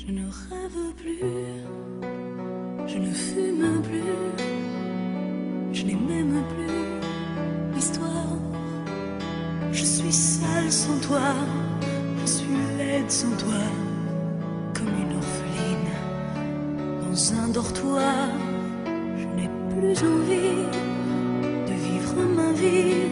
[0.00, 1.18] Je ne rêve plus,
[2.86, 4.44] je ne fume plus,
[5.72, 8.38] je n'ai même plus l'histoire.
[9.72, 11.34] Je suis seule sans toi,
[12.20, 13.64] je suis laide sans toi,
[14.72, 15.90] comme une orpheline
[17.02, 18.28] dans un dortoir.
[19.16, 20.62] Je n'ai plus envie
[21.66, 23.08] de vivre ma vie.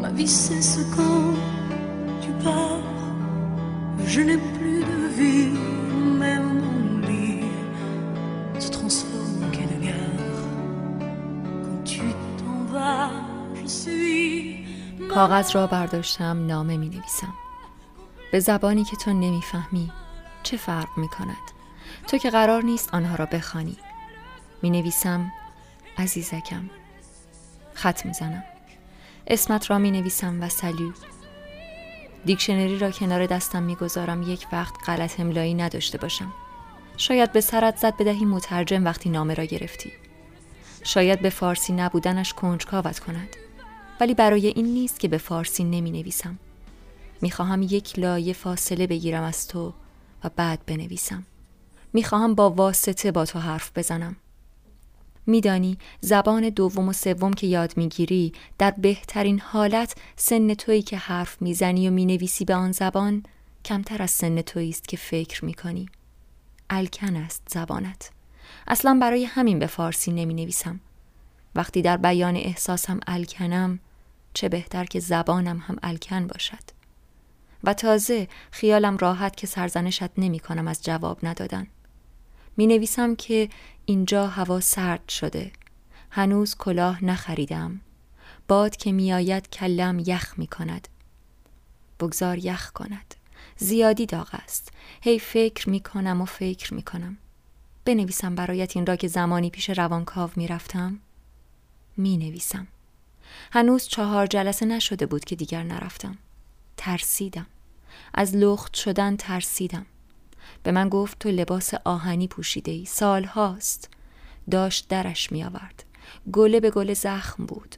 [0.00, 1.34] Ma vie cesse quand
[2.22, 2.78] tu pars.
[4.06, 4.38] Je n'ai
[15.14, 17.34] کاغذ را برداشتم نامه می نویسم
[18.32, 19.92] به زبانی که تو نمی‌فهمی
[20.42, 21.36] چه فرق می کند
[22.08, 23.76] تو که قرار نیست آنها را بخوانی.
[24.62, 25.32] می نویسم
[25.98, 26.70] عزیزکم.
[27.74, 28.44] خط می زنم
[29.26, 30.92] اسمت را می نویسم و سلو
[32.24, 34.22] دیکشنری را کنار دستم می‌گذارم.
[34.22, 36.32] یک وقت غلط املایی نداشته باشم.
[36.96, 39.92] شاید به سرت زد بدهی مترجم وقتی نامه را گرفتی.
[40.84, 43.36] شاید به فارسی نبودنش کنجکاوت کند.
[44.00, 46.38] ولی برای این نیست که به فارسی نمی نویسم
[47.20, 49.72] می‌خواهم یک لایه فاصله بگیرم از تو
[50.24, 51.26] و بعد بنویسم.
[51.92, 54.16] می‌خواهم با واسطه با تو حرف بزنم.
[55.26, 61.42] میدانی زبان دوم و سوم که یاد می‌گیری در بهترین حالت سن تویی که حرف
[61.42, 63.22] می‌زنی و می‌نویسی به آن زبان
[63.64, 65.86] کمتر از سن تویی است که فکر می‌کنی.
[66.70, 68.10] الکن است زبانت.
[68.66, 70.80] اصلا برای همین به فارسی نمی نویسم
[71.54, 73.78] وقتی در بیان احساسم الکنم
[74.34, 76.74] چه بهتر که زبانم هم الکن باشد.
[77.64, 81.66] و تازه خیالم راحت که سرزنشت نمی کنم از جواب ندادن.
[82.56, 83.48] می نویسم که
[83.84, 85.52] اینجا هوا سرد شده.
[86.10, 87.80] هنوز کلاه نخریدم.
[88.48, 90.88] باد که میآید کلم یخ می کند.
[92.00, 93.14] بگذار یخ کند.
[93.56, 94.72] زیادی داغ است.
[95.02, 97.18] هی فکر می کنم و فکر می کنم.
[97.84, 101.00] بنویسم برایت این را که زمانی پیش روانکاو می رفتم.
[101.96, 102.66] می نویسم.
[103.52, 106.18] هنوز چهار جلسه نشده بود که دیگر نرفتم.
[106.76, 107.46] ترسیدم.
[108.14, 109.86] از لخت شدن ترسیدم.
[110.62, 112.84] به من گفت تو لباس آهنی پوشیده ای.
[112.84, 113.90] سال هاست.
[114.50, 115.84] داشت درش می آورد.
[116.32, 117.76] گله به گله زخم بود.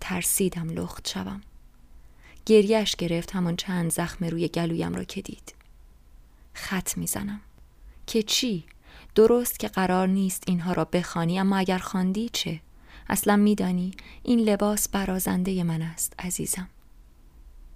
[0.00, 1.40] ترسیدم لخت شوم.
[2.46, 5.54] گریهش گرفت همان چند زخم روی گلویم را که دید.
[6.54, 7.40] خط می‌زنم
[8.06, 8.64] که چی؟
[9.14, 12.60] درست که قرار نیست اینها را بخوانی اما اگر خواندی چه؟
[13.10, 16.68] اصلا میدانی این لباس برازنده من است عزیزم.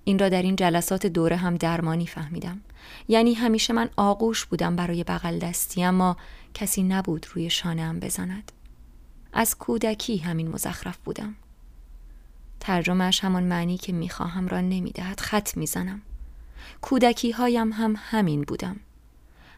[0.05, 2.61] این را در این جلسات دوره هم درمانی فهمیدم.
[3.09, 6.17] یعنی همیشه من آغوش بودم برای بغل دستی اما
[6.55, 8.53] کسی نبود روی شانه بزند.
[9.33, 11.35] از کودکی همین مزخرف بودم.
[12.61, 16.03] ترجمهش همان معنی که می‌خواهم را نمی‌دهد خط می‌زنم.
[16.83, 18.77] کودکی هایم هم همین بودم.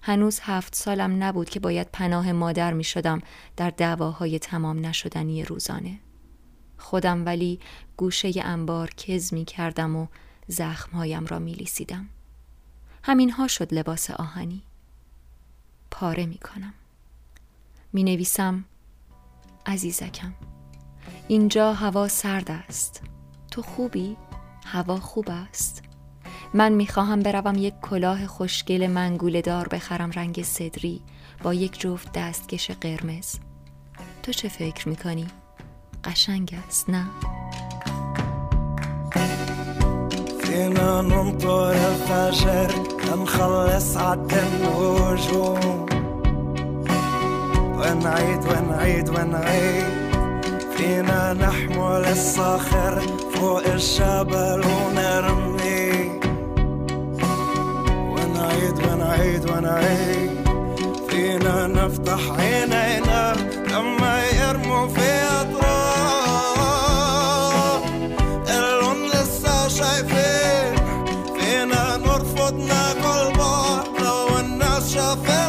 [0.02, 3.20] هنوز هفت سالم نبود که باید پناه مادر می شدم
[3.56, 5.98] در دعواهای تمام نشدنی روزانه.
[6.78, 7.60] خودم ولی
[7.96, 10.06] گوشه انبار کز می کردم و
[10.46, 12.08] زخمهایم را می لیسیدم
[13.02, 14.62] همین ها شد لباس آهنی.
[15.90, 16.74] پاره می کنم
[17.92, 18.64] می نویسم
[19.66, 20.34] عزیزکم
[21.28, 23.02] اینجا هوا سرد است.
[23.50, 24.16] تو خوبی؟
[24.66, 25.85] هوا خوب است.
[26.56, 31.00] من می‌خواهم بروم یک کلاه خوشگل منگوله دار بخرم رنگ صدری
[31.42, 33.34] با یک جفت دستکش قرمز
[34.22, 35.26] تو چه فکر می‌کنی؟
[36.04, 37.06] قشنگ است نه؟
[40.40, 41.02] فينا
[47.78, 49.84] ونعيد ونعيد ونعيد
[50.76, 53.00] فينا نحمل الصخر
[53.34, 55.45] فوق الجبل ونرمي
[62.06, 63.32] نفتح عينينا
[63.70, 66.22] لما يرموا في أطراف.
[68.48, 70.74] اللون لسه شايفين
[71.38, 75.45] فينا نرفض ناكل بعض لو الناس شافتنا